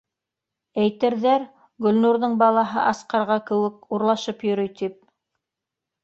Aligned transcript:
Әйтерҙәр, 0.83 1.43
Гөлнурҙың 1.85 2.33
балаһы 2.41 2.81
ас 2.91 3.01
ҡарға 3.15 3.37
кеүек 3.49 3.85
урлашып 3.99 4.41
йөрөй, 4.49 4.71
тип. 4.81 4.97